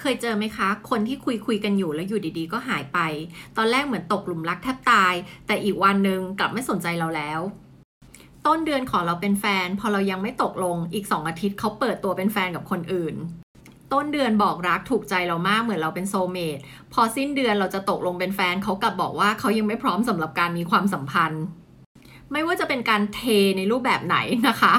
[0.00, 2.98] เคยเจอไหมคะ คนที่คุยคุยกันอยู่แล้วอยู่ดีๆ ก็หายไป
[3.56, 5.14] ตอนแรกเหมือนตกหลุมรักแทบตาย
[5.46, 7.40] แต่อีกวันหนึ่งกลับไม่สนใจเราแล้ว
[8.46, 13.14] ต้นเดือนขอเราเป็นแฟน พอเรายังไม่ตกลงอีกสองอาทิตย์เขาเปิดตัวเป็นแฟนกับคนอื่น
[13.92, 16.58] ต้นเดือนบอกรักถูกใจเรามากเหมือนเราเป็นโซเมต
[16.92, 21.42] พอสิ้นเดือนเราจะตกลงเป็นแฟนเขากลับบอกว่าเขายังไม่พร้อมสำหรับการมีความสัมพันธ์
[22.32, 23.20] ไม่ว่าจะเป็นการเท
[23.56, 24.16] ในรูปแบบไหน
[24.48, 24.74] นะคะ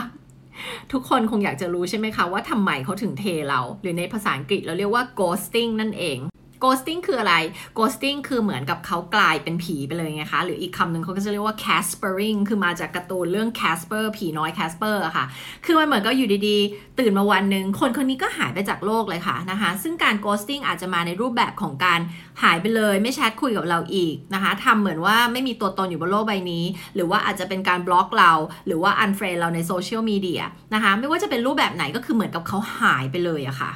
[0.91, 6.19] ทุกคนคงอยากจะรู้ใช่ไหมคะว่าทำไมเขาถึงเทเรา หรือในภาษาอังกฤษเราเรียกว่า ghosting นั่นเอง
[6.63, 7.35] ghosting คืออะไร
[7.77, 15.25] ghosting คือเหมือนกับเขากลายเป็นผีไปเลยไงคะ หรืออีกคำหนึ่งเขาก็จะเรียกว่า caspering คือมาจากการ์ตูนเรื่อง Casper ผีน้อย Casper อะค่ะ
[15.65, 21.99] คือมันเหมือนก็อยู่ดีๆ ตื่นมาวันหนึ่งคนคนนี้ก็หายไปจากโลกเลยค่ะนะคะ ซึ่งการ ghosting อาจจะมาในรูปแบบของการ
[22.43, 28.31] หายไปเลย ไม่แชทคุยกับเราอีกนะคะทำเหมือนว่าไม่มีตัวตนอยู่บนโลกใบนี้ หรือว่าอาจจะเป็นการบล็อกเรา
[28.67, 33.71] หรือว่า unfriend เราในโซเชียลมีเดียนะคะ ไม่ว่าจะเป็นรูปแบบไหนก็คือเหมือนกับเขาหายไปเลยอะค่ะ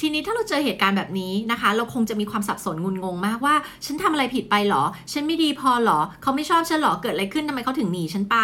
[0.00, 3.54] ทีนี้ถ้าเราเจอเหตุการณ์แบบนี้นะคะ เราคงจะมีความสับสนงุนงงมากว่า
[3.86, 8.36] ฉันทำอะไรผิดไปหรอ ฉันไม่ดีพอหรอ เขาไม่ชอบฉันหรอ เกิดอะไรขึ้นทำไมเขาถึงหนีฉันไป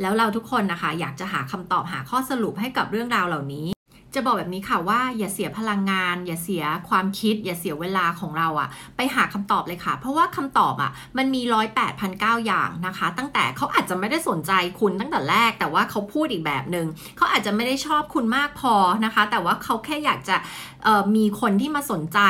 [0.00, 3.75] แล้วเราทุกคนนะคะ อยากจะหาคำตอบหาข้อสรุปให้กับเรื่องราวเหล่านี้
[4.16, 16.86] จะบอกแบบนี้ค่ะว่าอย่าเสียพลังงาน อย่าเสียความคิด อย่าเสียเวลาของเราอะไปหาคำตอบเลยค่ะ เพราะว่าคำตอบอะมันมีร้อยแปดพันเก้าอย่างนะคะ ตั้งแต่เขาอาจจะไม่ได้สนใจคุณตั้งแต่แรก แต่ว่าเขาพูดอีกแบบหนึง่ง
[17.16, 20.36] เขาอาจจะไม่ได้ชอบคุณมากพอนะคะ แต่ว่าเขาแค่อยากจะ
[21.16, 22.20] มีคนที่มาสนใจ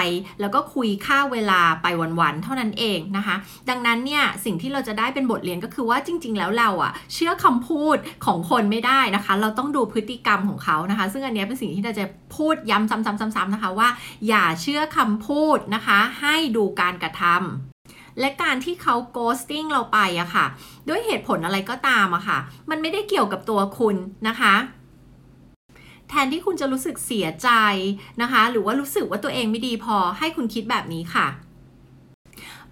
[0.40, 1.86] แล้วก็คุยค่าเวลาไป
[2.20, 3.36] วันๆเท่านั้นเองนะคะ
[3.70, 13.88] ดังนั้นเนี่ยสิ่งที่เราจะได้เป็นบทเรียนก็คือว่าจริง ๆ แล้วเราอะเชื่อคำพูดของคนไม่ได้นะคะ เราต้องดูพฤติกรรมของเขานะคะ ซึ่งอันนี้เป็นสิ่งที่เราจะพูดย้ำซ้ำๆๆ นะคะว่า
[14.28, 20.46] อย่าเชื่อคำพูดนะคะ ให้ดูการกระทำและการที่เขา ghosting เราไปอะค่ะ
[20.88, 22.38] ด้วยเหตุผลอะไรก็ตามอะค่ะ
[22.70, 23.96] มันไม่ได้เกี่ยวกับตัวคุณ
[24.28, 24.54] นะคะ
[26.08, 27.50] แทนที่คุณจะรู้สึกเสียใจ
[28.22, 31.26] นะคะ หรือว่ารู้สึกว่าตัวเองไม่ดีพอให้คุณคิดแบบนี้ค่ะ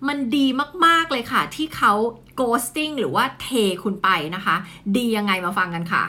[0.08, 0.46] มันดี
[0.86, 1.92] มากๆเลยค่ะ ที่เขา
[2.40, 3.48] ghosting หรือว่าเท
[3.84, 4.56] คุณไปนะคะ
[4.96, 6.04] ดียังไงมาฟังกันค่ะ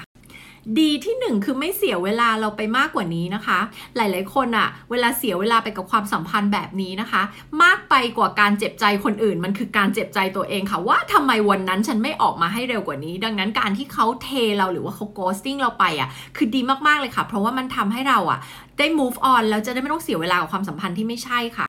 [0.79, 3.59] ดีที่หนึ่งคือไม่เสียเวลาเราไปมากกว่านี้นะคะ
[3.95, 7.21] หลายๆคนอะเวลาเสียเวลาไปกับความสัมพันธ์แบบนี้นะคะ
[7.63, 18.39] มากไปกว่าการเจ็บใจคนอื่น มันคือการเจ็บใจตัวเองค่ะ ว่าทำไมวันนั้นฉันไม่ออกมาให้เร็วกว่านี้ ดังนั้นการที่เขาเทเราหรือว่าเขา ghosting เราไปอะคือดีมากๆเลยค่ะ เพราะว่ามันทำให้เราอะ
[18.77, 21.65] ได้ move on แล้วจะได้ไม่ต้องเสียเวลากับความสัมพันธ์ที่ไม่ใช่ค่ะ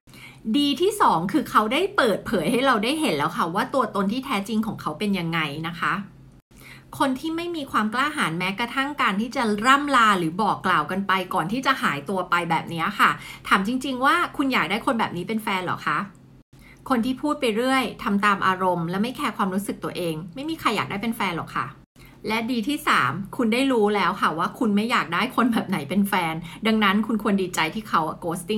[0.58, 5.94] ดีที่ 2 คือเขาได้เปิดเผยให้เราได้เห็นแล้วค่ะ ว่าตัวตนที่แท้จริงของเขาเป็นยังไงนะคะ
[6.98, 13.10] คนที่ไม่มีความกล้าหาญแม้กระทั่งการที่จะร่ำลาหรือบอกกล่าวกันไป ก่อนที่จะหายตัวไปแบบนี้ค่ะ
[13.48, 15.98] ถามจริง ๆ ว่าคุณอยากได้คนแบบนี้เป็นแฟนหรอคะ
[16.88, 21.66] คนที่พูดไปเรื่อยทำตามอารมณ์ และไม่แคร์ความรู้สึกตัวเอง ไม่มีใครอยากได้เป็นแฟนหรอกค่ะ
[22.28, 26.34] และดีที่ 3 คุณได้รู้แล้วค่ะว่าคุณไม่อยากได้คนแบบไหนเป็นแฟน
[26.66, 28.54] ดังนั้นคุณควรดีใจที่เขา ghosting